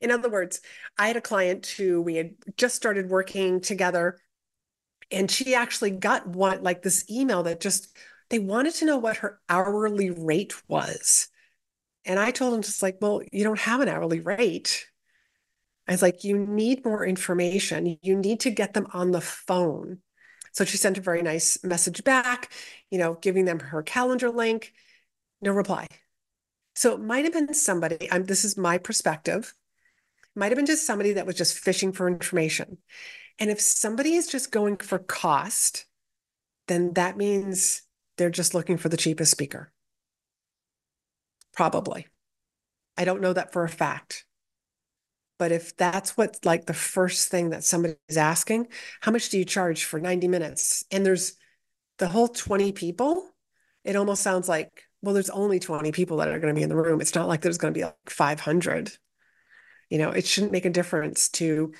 In 0.00 0.10
other 0.10 0.30
words, 0.30 0.60
I 0.98 1.08
had 1.08 1.16
a 1.16 1.20
client 1.20 1.66
who 1.66 2.00
we 2.00 2.16
had 2.16 2.34
just 2.56 2.74
started 2.76 3.10
working 3.10 3.60
together, 3.60 4.18
and 5.10 5.30
she 5.30 5.54
actually 5.54 5.90
got 5.90 6.26
what 6.26 6.62
like 6.62 6.82
this 6.82 7.08
email 7.10 7.42
that 7.44 7.60
just 7.60 7.96
they 8.30 8.38
wanted 8.38 8.74
to 8.74 8.86
know 8.86 8.98
what 8.98 9.18
her 9.18 9.40
hourly 9.48 10.10
rate 10.10 10.54
was. 10.68 11.28
And 12.04 12.18
I 12.18 12.30
told 12.30 12.54
them 12.54 12.62
just 12.62 12.82
like, 12.82 12.98
well, 13.00 13.22
you 13.32 13.44
don't 13.44 13.58
have 13.60 13.80
an 13.80 13.88
hourly 13.88 14.20
rate. 14.20 14.86
I 15.88 15.92
was 15.92 16.02
like, 16.02 16.24
you 16.24 16.38
need 16.38 16.84
more 16.84 17.04
information. 17.06 17.98
You 18.02 18.16
need 18.16 18.40
to 18.40 18.50
get 18.50 18.74
them 18.74 18.86
on 18.92 19.12
the 19.12 19.20
phone. 19.20 19.98
So 20.52 20.64
she 20.64 20.76
sent 20.76 20.98
a 20.98 21.02
very 21.02 21.22
nice 21.22 21.62
message 21.62 22.02
back, 22.02 22.50
you 22.90 22.98
know, 22.98 23.14
giving 23.14 23.44
them 23.44 23.60
her 23.60 23.82
calendar 23.82 24.30
link. 24.30 24.72
No 25.40 25.52
reply. 25.52 25.88
So 26.74 26.94
it 26.94 27.00
might 27.00 27.24
have 27.24 27.32
been 27.32 27.54
somebody, 27.54 28.08
I'm, 28.10 28.24
this 28.24 28.44
is 28.44 28.56
my 28.56 28.78
perspective, 28.78 29.54
might 30.34 30.52
have 30.52 30.56
been 30.56 30.66
just 30.66 30.86
somebody 30.86 31.12
that 31.12 31.26
was 31.26 31.36
just 31.36 31.58
fishing 31.58 31.92
for 31.92 32.06
information. 32.06 32.78
And 33.38 33.50
if 33.50 33.60
somebody 33.60 34.14
is 34.14 34.26
just 34.26 34.50
going 34.50 34.76
for 34.76 34.98
cost, 34.98 35.86
then 36.68 36.92
that 36.94 37.16
means 37.16 37.82
they're 38.16 38.30
just 38.30 38.54
looking 38.54 38.76
for 38.76 38.88
the 38.88 38.96
cheapest 38.96 39.30
speaker. 39.30 39.72
Probably. 41.54 42.06
I 42.96 43.04
don't 43.04 43.20
know 43.22 43.32
that 43.32 43.52
for 43.52 43.64
a 43.64 43.68
fact. 43.68 44.24
But 45.38 45.52
if 45.52 45.76
that's 45.76 46.16
what 46.16 46.38
like 46.44 46.66
the 46.66 46.74
first 46.74 47.28
thing 47.28 47.50
that 47.50 47.64
somebody 47.64 47.94
is 48.08 48.16
asking, 48.16 48.68
how 49.00 49.12
much 49.12 49.28
do 49.28 49.38
you 49.38 49.44
charge 49.44 49.84
for 49.84 50.00
90 50.00 50.28
minutes? 50.28 50.84
And 50.90 51.04
there's 51.04 51.34
the 51.98 52.08
whole 52.08 52.28
20 52.28 52.72
people, 52.72 53.22
it 53.84 53.96
almost 53.96 54.22
sounds 54.22 54.48
like, 54.48 54.85
well, 55.02 55.14
there's 55.14 55.30
only 55.30 55.58
20 55.58 55.92
people 55.92 56.18
that 56.18 56.28
are 56.28 56.38
going 56.38 56.54
to 56.54 56.58
be 56.58 56.62
in 56.62 56.68
the 56.68 56.76
room. 56.76 57.00
It's 57.00 57.14
not 57.14 57.28
like 57.28 57.40
there's 57.40 57.58
going 57.58 57.72
to 57.72 57.78
be 57.78 57.84
like 57.84 57.96
500. 58.08 58.92
You 59.90 59.98
know, 59.98 60.10
it 60.10 60.26
shouldn't 60.26 60.52
make 60.52 60.64
a 60.64 60.70
difference 60.70 61.28
to 61.30 61.72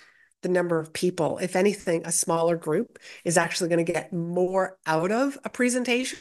the 0.43 0.49
number 0.49 0.79
of 0.79 0.93
people. 0.93 1.39
If 1.39 1.57
anything, 1.57 2.03
a 2.05 2.13
smaller 2.13 2.57
group 2.57 2.99
is 3.25 3.37
actually 3.37 3.69
going 3.69 3.85
to 3.85 3.93
get 3.93 4.13
more 4.13 4.79
out 4.87 5.11
of 5.11 5.39
a 5.45 5.51
presentation 5.51 6.19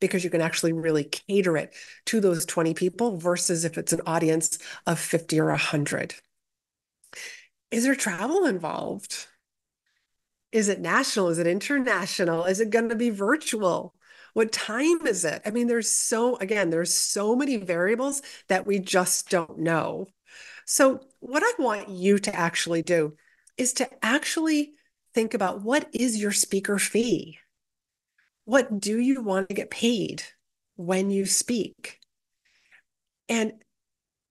because 0.00 0.24
you 0.24 0.30
can 0.30 0.40
actually 0.40 0.72
really 0.72 1.04
cater 1.04 1.56
it 1.56 1.74
to 2.06 2.20
those 2.20 2.46
20 2.46 2.74
people 2.74 3.18
versus 3.18 3.64
if 3.64 3.76
it's 3.76 3.92
an 3.92 4.00
audience 4.06 4.58
of 4.86 4.98
50 4.98 5.40
or 5.40 5.48
100. 5.48 6.14
Is 7.70 7.84
there 7.84 7.94
travel 7.94 8.46
involved? 8.46 9.26
Is 10.52 10.68
it 10.68 10.80
national? 10.80 11.28
Is 11.28 11.38
it 11.38 11.46
international? 11.46 12.44
Is 12.44 12.60
it 12.60 12.70
going 12.70 12.88
to 12.88 12.96
be 12.96 13.10
virtual? 13.10 13.94
What 14.34 14.52
time 14.52 15.06
is 15.06 15.24
it? 15.24 15.42
I 15.44 15.50
mean, 15.50 15.66
there's 15.66 15.90
so, 15.90 16.36
again, 16.36 16.70
there's 16.70 16.94
so 16.94 17.34
many 17.34 17.56
variables 17.56 18.22
that 18.48 18.66
we 18.66 18.78
just 18.78 19.30
don't 19.30 19.58
know. 19.58 20.06
So, 20.66 21.00
what 21.20 21.42
I 21.42 21.52
want 21.58 21.88
you 21.88 22.18
to 22.18 22.34
actually 22.34 22.82
do 22.82 23.14
is 23.56 23.72
to 23.74 23.88
actually 24.04 24.72
think 25.14 25.34
about 25.34 25.62
what 25.62 25.88
is 25.92 26.20
your 26.20 26.32
speaker 26.32 26.78
fee? 26.78 27.38
What 28.44 28.80
do 28.80 28.98
you 28.98 29.22
want 29.22 29.48
to 29.48 29.54
get 29.54 29.70
paid 29.70 30.22
when 30.76 31.10
you 31.10 31.26
speak? 31.26 31.98
And 33.28 33.52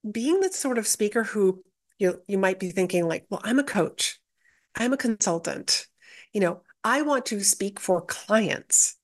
being 0.09 0.39
the 0.39 0.49
sort 0.49 0.77
of 0.77 0.87
speaker 0.87 1.23
who 1.23 1.63
you 1.99 2.21
you 2.27 2.37
might 2.37 2.59
be 2.59 2.69
thinking 2.69 3.07
like, 3.07 3.25
well, 3.29 3.41
I'm 3.43 3.59
a 3.59 3.63
coach. 3.63 4.19
I'm 4.75 4.93
a 4.93 4.97
consultant. 4.97 5.87
You 6.33 6.41
know, 6.41 6.61
I 6.83 7.01
want 7.01 7.25
to 7.27 7.41
speak 7.41 7.79
for 7.79 8.01
clients. 8.01 8.97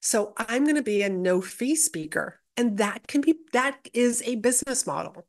So 0.00 0.34
I'm 0.36 0.64
going 0.64 0.76
to 0.76 0.82
be 0.82 1.02
a 1.02 1.08
no 1.08 1.40
fee 1.40 1.76
speaker. 1.76 2.40
And 2.56 2.78
that 2.78 3.06
can 3.06 3.20
be 3.20 3.36
that 3.52 3.88
is 3.94 4.22
a 4.26 4.36
business 4.36 4.86
model. 4.86 5.26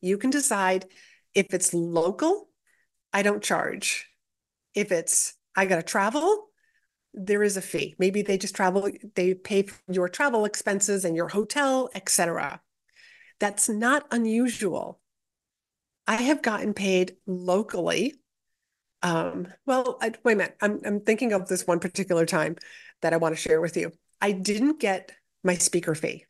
You 0.00 0.18
can 0.18 0.30
decide 0.30 0.86
if 1.34 1.52
it's 1.52 1.74
local, 1.74 2.48
I 3.12 3.22
don't 3.22 3.42
charge. 3.42 4.06
If 4.74 4.92
it's 4.92 5.34
I 5.56 5.66
got 5.66 5.76
to 5.76 5.82
travel, 5.82 6.50
there 7.12 7.42
is 7.42 7.56
a 7.56 7.62
fee. 7.62 7.94
Maybe 7.98 8.22
they 8.22 8.38
just 8.38 8.54
travel, 8.54 8.88
they 9.14 9.34
pay 9.34 9.62
for 9.64 9.80
your 9.92 10.08
travel 10.08 10.44
expenses 10.44 11.04
and 11.04 11.16
your 11.16 11.28
hotel, 11.28 11.90
etc. 11.94 12.60
That's 13.40 13.68
not 13.68 14.06
unusual. 14.10 15.00
I 16.06 16.16
have 16.16 16.42
gotten 16.42 16.72
paid 16.72 17.16
locally. 17.26 18.14
Um, 19.02 19.48
well, 19.66 19.98
I, 20.00 20.12
wait 20.24 20.34
a 20.34 20.36
minute. 20.36 20.56
I'm, 20.60 20.80
I'm 20.84 21.00
thinking 21.00 21.32
of 21.32 21.48
this 21.48 21.66
one 21.66 21.80
particular 21.80 22.26
time 22.26 22.56
that 23.02 23.12
I 23.12 23.16
want 23.16 23.34
to 23.34 23.40
share 23.40 23.60
with 23.60 23.76
you. 23.76 23.92
I 24.20 24.32
didn't 24.32 24.80
get 24.80 25.12
my 25.42 25.54
speaker 25.54 25.94
fee. 25.94 26.26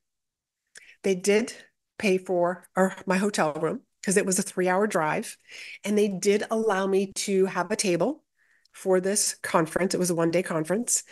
They 1.02 1.14
did 1.14 1.52
pay 1.99 2.18
for 2.18 2.68
our, 2.76 2.97
my 3.06 3.16
hotel 3.16 3.52
room 3.54 3.80
because 4.00 4.16
it 4.16 4.26
was 4.26 4.38
a 4.38 4.42
three 4.42 4.68
hour 4.68 4.87
drive. 4.87 5.37
And 5.85 5.97
they 5.97 6.09
did 6.09 6.44
allow 6.50 6.87
me 6.87 7.12
to 7.16 7.47
have 7.47 7.70
a 7.70 7.76
table 7.76 8.25
for 8.73 9.00
this 9.00 9.37
conference. 9.42 9.94
It 9.94 10.00
was 10.00 10.11
a 10.11 10.14
one 10.14 10.30
day 10.30 10.42
conference 10.42 11.02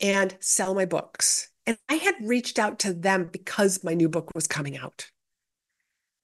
and 0.00 0.36
sell 0.40 0.74
my 0.74 0.84
books. 0.84 1.50
And 1.66 1.78
I 1.88 1.94
had 1.96 2.14
reached 2.22 2.58
out 2.58 2.78
to 2.80 2.92
them 2.92 3.28
because 3.30 3.84
my 3.84 3.94
new 3.94 4.08
book 4.08 4.30
was 4.34 4.46
coming 4.46 4.76
out. 4.76 5.10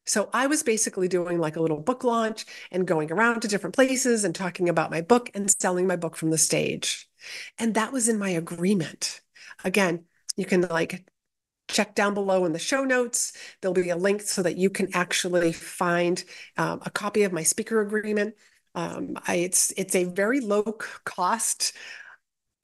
So 0.04 0.28
I 0.32 0.46
was 0.48 0.62
basically 0.62 1.08
doing 1.08 1.38
like 1.38 1.56
a 1.56 1.60
little 1.60 1.80
book 1.80 2.02
launch 2.02 2.44
and 2.72 2.86
going 2.86 3.12
around 3.12 3.40
to 3.40 3.48
different 3.48 3.74
places 3.74 4.24
and 4.24 4.34
talking 4.34 4.68
about 4.68 4.90
my 4.90 5.00
book 5.00 5.30
and 5.34 5.52
selling 5.60 5.86
my 5.86 5.96
book 5.96 6.16
from 6.16 6.30
the 6.30 6.38
stage. 6.38 7.08
And 7.58 7.74
that 7.74 7.92
was 7.92 8.08
in 8.08 8.18
my 8.18 8.30
agreement. 8.30 9.20
Again, 9.64 10.04
you 10.36 10.44
can 10.44 10.62
like 10.62 11.04
check 11.68 11.94
down 11.94 12.14
below 12.14 12.44
in 12.44 12.52
the 12.52 12.58
show 12.58 12.84
notes. 12.84 13.32
There'll 13.60 13.74
be 13.74 13.90
a 13.90 13.96
link 13.96 14.22
so 14.22 14.42
that 14.42 14.56
you 14.56 14.70
can 14.70 14.88
actually 14.94 15.52
find 15.52 16.22
um, 16.56 16.80
a 16.84 16.90
copy 16.90 17.22
of 17.22 17.32
my 17.32 17.42
speaker 17.42 17.80
agreement. 17.80 18.34
Um, 18.74 19.18
I, 19.26 19.36
it's 19.36 19.72
it's 19.76 19.94
a 19.94 20.04
very 20.04 20.40
low 20.40 20.62
cost, 21.04 21.74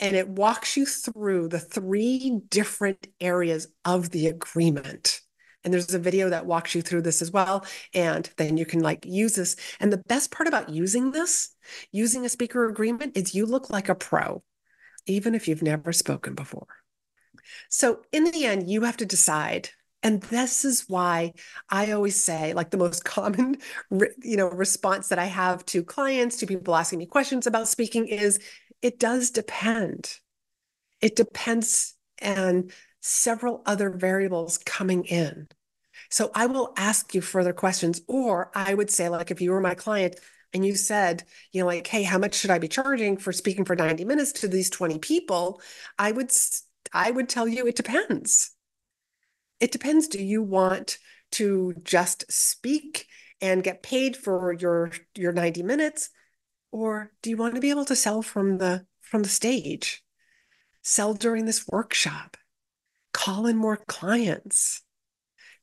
and 0.01 0.17
it 0.17 0.29
walks 0.29 0.77
you 0.77 0.87
through 0.87 1.49
the 1.49 1.59
three 1.61 2.41
different 2.49 3.07
areas 3.21 3.69
of 3.85 4.11
the 4.11 4.29
agreement. 4.29 5.21
And 5.65 5.75
there's 5.75 5.93
a 5.93 5.99
video 5.99 6.31
that 6.31 6.47
walks 6.47 6.75
you 6.75 6.83
through 6.83 7.03
this 7.03 7.21
as 7.21 7.33
well. 7.33 7.67
And 7.93 8.31
then 8.37 8.57
you 8.57 8.65
can 8.65 8.81
like 8.81 9.05
use 9.05 9.35
this. 9.35 9.57
And 9.81 9.93
the 9.93 9.99
best 10.09 10.31
part 10.31 10.47
about 10.47 10.69
using 10.71 11.11
this, 11.11 11.51
using 11.91 12.25
a 12.25 12.29
speaker 12.29 12.69
agreement, 12.69 13.17
is 13.17 13.35
you 13.35 13.45
look 13.45 13.69
like 13.69 13.89
a 13.89 13.95
pro, 13.95 14.43
even 15.07 15.35
if 15.35 15.49
you've 15.49 15.63
never 15.63 15.93
spoken 15.93 16.35
before. 16.35 16.69
So 17.69 18.03
in 18.13 18.25
the 18.25 18.45
end, 18.45 18.69
you 18.71 18.83
have 18.83 18.97
to 18.99 19.07
decide. 19.07 19.71
And 20.03 20.23
this 20.23 20.65
is 20.65 20.89
why 20.89 21.33
I 21.71 21.91
always 21.93 22.23
say, 22.23 22.55
like 22.55 22.71
the 22.71 22.77
most 22.77 23.05
common, 23.05 23.57
you 23.91 24.37
know, 24.37 24.49
response 24.49 25.09
that 25.09 25.19
I 25.19 25.27
have 25.27 25.65
to 25.67 25.83
clients, 25.83 26.37
to 26.39 26.47
people 26.47 26.75
asking 26.77 27.01
me 27.01 27.07
questions 27.07 27.47
about 27.47 27.69
speaking 27.69 28.07
is, 28.07 28.39
it 28.81 28.99
does 28.99 29.31
depend. 29.31 30.19
It 31.01 31.17
depends 31.17 31.95
on 32.23 32.71
several 33.01 33.63
other 33.67 33.91
variables 33.91 34.59
coming 34.59 35.05
in. 35.05 35.49
So 36.11 36.31
I 36.35 36.47
will 36.47 36.73
ask 36.77 37.15
you 37.15 37.21
further 37.21 37.53
questions, 37.53 38.01
or 38.09 38.51
I 38.55 38.75
would 38.75 38.91
say, 38.91 39.09
like, 39.09 39.31
if 39.31 39.41
you 39.41 39.51
were 39.53 39.61
my 39.61 39.75
client 39.75 40.17
and 40.53 40.65
you 40.65 40.75
said, 40.75 41.25
you 41.53 41.61
know, 41.61 41.67
like, 41.67 41.87
hey, 41.87 42.03
how 42.03 42.19
much 42.19 42.35
should 42.35 42.51
I 42.51 42.59
be 42.59 42.69
charging 42.69 43.17
for 43.17 43.33
speaking 43.33 43.65
for 43.65 43.77
90 43.77 44.05
minutes 44.05 44.33
to 44.35 44.49
these 44.49 44.71
20 44.71 44.99
people? 44.99 45.61
I 45.99 46.13
would 46.13 46.31
I 46.93 47.11
would 47.11 47.29
tell 47.29 47.49
you 47.49 47.67
it 47.67 47.77
depends. 47.77 48.53
It 49.61 49.73
depends. 49.73 50.09
Do 50.09 50.23
you 50.23 50.43
want 50.43 50.99
to 51.33 51.75
just 51.83 52.31
speak 52.31 53.07
and 53.41 53.63
get 53.63 53.83
paid 53.83 54.17
for 54.17 54.53
your 54.53 54.91
your 55.15 55.33
90 55.33 55.63
minutes 55.63 56.11
or 56.71 57.13
do 57.23 57.31
you 57.31 57.37
want 57.37 57.55
to 57.55 57.61
be 57.61 57.71
able 57.71 57.85
to 57.87 57.97
sell 57.97 58.23
from 58.23 58.59
the 58.59 58.87
from 59.01 59.23
the 59.23 59.29
stage? 59.29 60.03
Sell 60.83 61.15
during 61.15 61.45
this 61.45 61.67
workshop. 61.69 62.37
Call 63.13 63.47
in 63.47 63.57
more 63.57 63.77
clients. 63.77 64.83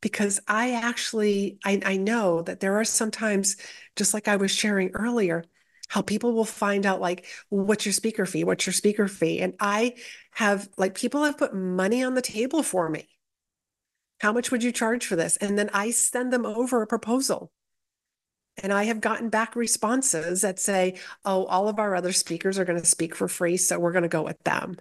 Because 0.02 0.40
I 0.48 0.72
actually 0.74 1.58
I, 1.66 1.82
I 1.86 1.98
know 1.98 2.42
that 2.44 2.60
there 2.60 2.80
are 2.80 2.86
sometimes, 2.86 3.58
just 3.96 4.14
like 4.14 4.28
I 4.28 4.36
was 4.36 4.52
sharing 4.52 4.92
earlier, 4.92 5.46
how 5.88 6.02
people 6.02 6.34
will 6.34 6.46
find 6.46 6.86
out 6.86 7.02
like 7.02 7.26
what's 7.50 7.86
your 7.86 7.94
speaker 7.94 8.26
fee? 8.26 8.44
What's 8.44 8.66
your 8.66 8.74
speaker 8.74 9.08
fee? 9.08 9.42
And 9.42 9.54
i 9.60 9.96
have 10.32 10.68
like 10.78 10.96
people 10.96 11.24
have 11.24 11.38
put 11.38 11.54
money 11.54 12.04
on 12.04 12.16
the 12.16 12.22
table 12.22 12.64
for 12.64 12.90
me. 12.90 13.08
How 14.20 14.32
much 14.32 14.52
would 14.52 14.64
you 14.64 14.72
charge 14.72 15.06
for 15.06 15.16
this? 15.16 15.38
And 15.38 15.58
then 15.58 15.70
i 15.74 15.92
send 15.92 16.34
them 16.34 16.46
over 16.46 16.82
a 16.82 16.88
proposal. 16.88 17.52
And 18.62 18.72
i 18.74 18.86
have 18.86 19.02
gotten 19.02 19.30
back 19.30 19.56
responses 19.56 20.42
that 20.42 20.60
say 20.60 20.98
oh 21.24 21.46
all 21.46 21.68
of 21.68 21.80
our 21.80 21.96
other 21.96 22.12
speakers 22.12 22.58
are 22.58 22.66
going 22.66 22.80
to 22.80 22.86
speak 22.86 23.16
for 23.16 23.28
free 23.28 23.58
so 23.58 23.80
we're 23.80 23.92
going 23.92 24.04
to 24.04 24.10
go 24.10 24.24
with 24.24 24.42
them. 24.44 24.78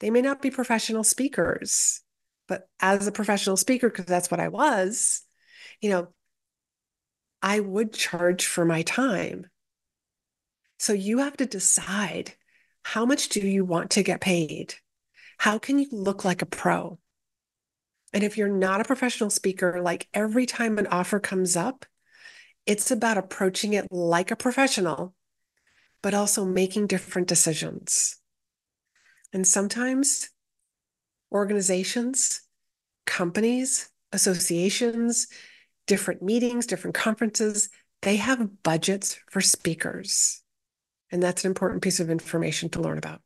They 0.00 0.10
may 0.10 0.22
not 0.22 0.42
be 0.42 0.50
professional 0.50 1.04
speakers 1.04 2.02
but 2.48 2.68
as 2.80 3.06
a 3.06 3.12
professional 3.12 3.56
speaker 3.56 3.88
because 3.88 4.04
that's 4.04 4.30
what 4.30 4.40
i 4.40 4.48
was 4.48 5.22
you 5.80 5.90
know 5.90 6.08
I 7.42 7.60
would 7.60 7.92
charge 7.92 8.46
for 8.46 8.64
my 8.64 8.82
time. 8.82 9.46
So 10.78 10.92
you 10.92 11.18
have 11.18 11.36
to 11.38 11.46
decide 11.46 12.34
how 12.82 13.04
much 13.06 13.28
do 13.30 13.40
you 13.40 13.64
want 13.64 13.90
to 13.90 14.02
get 14.02 14.20
paid? 14.20 14.74
How 15.38 15.58
can 15.58 15.78
you 15.78 15.88
look 15.90 16.24
like 16.24 16.42
a 16.42 16.46
pro? 16.46 16.98
And 18.12 18.22
if 18.22 18.38
you're 18.38 18.48
not 18.48 18.80
a 18.80 18.84
professional 18.84 19.30
speaker, 19.30 19.80
like 19.82 20.08
every 20.14 20.46
time 20.46 20.78
an 20.78 20.86
offer 20.86 21.18
comes 21.18 21.56
up, 21.56 21.84
it's 22.64 22.90
about 22.90 23.18
approaching 23.18 23.74
it 23.74 23.86
like 23.90 24.30
a 24.30 24.36
professional, 24.36 25.14
but 26.02 26.14
also 26.14 26.44
making 26.44 26.86
different 26.86 27.28
decisions. 27.28 28.16
And 29.32 29.46
sometimes 29.46 30.30
organizations, 31.32 32.42
companies, 33.04 33.88
associations, 34.12 35.28
different 35.86 36.22
meetings, 36.22 36.66
different 36.66 36.94
conferences, 36.94 37.68
they 38.02 38.16
have 38.16 38.62
budgets 38.62 39.18
for 39.30 39.40
speakers. 39.40 40.42
And 41.10 41.22
that's 41.22 41.44
an 41.44 41.50
important 41.50 41.82
piece 41.82 42.00
of 42.00 42.10
information 42.10 42.68
to 42.70 42.80
learn 42.80 42.98
about. 42.98 43.20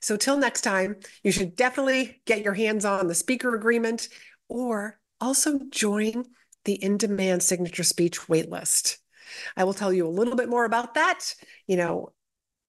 So, 0.00 0.16
till 0.16 0.36
next 0.36 0.62
time, 0.62 0.96
you 1.22 1.32
should 1.32 1.56
definitely 1.56 2.20
get 2.24 2.42
your 2.42 2.54
hands 2.54 2.84
on 2.84 3.08
the 3.08 3.14
speaker 3.14 3.54
agreement 3.54 4.08
or 4.48 4.98
also 5.20 5.58
join 5.70 6.24
the 6.64 6.74
in 6.74 6.96
demand 6.96 7.42
signature 7.42 7.84
speech 7.84 8.20
waitlist. 8.22 8.98
I 9.56 9.64
will 9.64 9.74
tell 9.74 9.92
you 9.92 10.06
a 10.06 10.08
little 10.08 10.36
bit 10.36 10.48
more 10.48 10.64
about 10.64 10.94
that, 10.94 11.34
you 11.66 11.76
know, 11.76 12.12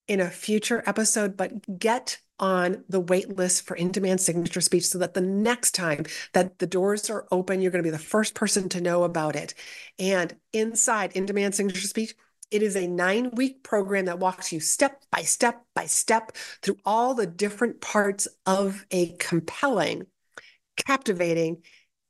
in 0.07 0.19
a 0.19 0.29
future 0.29 0.83
episode, 0.85 1.37
but 1.37 1.79
get 1.79 2.19
on 2.39 2.83
the 2.87 2.99
wait 2.99 3.35
list 3.35 3.65
for 3.65 3.75
in 3.75 3.91
demand 3.91 4.21
signature 4.21 4.61
speech 4.61 4.85
so 4.85 4.99
that 4.99 5.13
the 5.13 5.21
next 5.21 5.73
time 5.73 6.05
that 6.33 6.59
the 6.59 6.67
doors 6.67 7.09
are 7.09 7.27
open, 7.31 7.61
you're 7.61 7.71
going 7.71 7.83
to 7.83 7.87
be 7.87 7.95
the 7.95 7.97
first 7.97 8.35
person 8.35 8.69
to 8.69 8.81
know 8.81 9.03
about 9.03 9.35
it. 9.35 9.53
And 9.97 10.35
inside 10.53 11.13
in 11.13 11.25
demand 11.25 11.55
signature 11.55 11.87
speech, 11.87 12.13
it 12.51 12.63
is 12.63 12.75
a 12.75 12.87
nine 12.87 13.31
week 13.31 13.63
program 13.63 14.05
that 14.05 14.19
walks 14.19 14.51
you 14.51 14.59
step 14.59 15.03
by 15.11 15.21
step 15.21 15.63
by 15.75 15.85
step 15.85 16.31
through 16.61 16.77
all 16.85 17.13
the 17.13 17.27
different 17.27 17.81
parts 17.81 18.27
of 18.45 18.85
a 18.91 19.15
compelling, 19.19 20.05
captivating, 20.77 21.63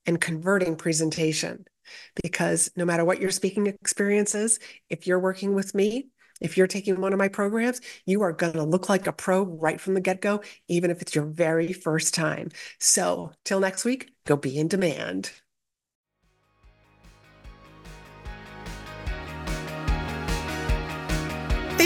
and 0.06 0.22
converting 0.22 0.76
presentation. 0.76 1.66
Because 2.22 2.70
no 2.76 2.86
matter 2.86 3.06
what 3.06 3.22
your 3.22 3.32
speaking 3.32 3.68
experience 3.68 4.36
is, 4.36 4.60
if 4.90 5.08
you're 5.08 5.20
working 5.20 5.56
with 5.56 5.74
me, 5.74 6.10
if 6.42 6.58
you're 6.58 6.68
taking 6.68 7.02
one 7.02 7.14
of 7.14 7.20
my 7.20 7.30
programs, 7.30 7.82
you 8.06 8.22
are 8.22 8.34
going 8.34 8.54
to 8.54 8.64
look 8.64 8.90
like 8.90 9.08
a 9.08 9.14
pro 9.14 9.44
right 9.44 9.80
from 9.80 9.94
the 9.94 10.02
get 10.02 10.22
go, 10.22 10.42
even 10.68 10.92
if 10.92 11.02
it's 11.02 11.16
your 11.16 11.26
very 11.26 11.74
first 11.74 12.14
time. 12.14 12.50
So, 12.80 13.32
till 13.44 13.60
next 13.60 13.86
week, 13.86 14.12
go 14.26 14.36
be 14.36 14.58
in 14.58 14.68
demand. 14.68 15.32